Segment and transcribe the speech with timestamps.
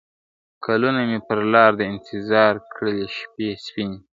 [0.65, 4.03] کلونه مي پر لار د انتظار کړلې شپې سپیني `